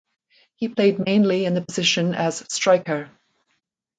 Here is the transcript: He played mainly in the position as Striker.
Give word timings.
He 0.55 0.67
played 0.67 0.97
mainly 0.97 1.45
in 1.45 1.53
the 1.53 1.61
position 1.61 2.15
as 2.15 2.43
Striker. 2.51 3.11